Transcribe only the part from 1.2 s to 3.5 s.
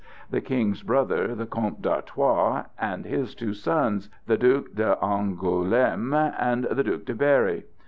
the Comte d'Artois, and his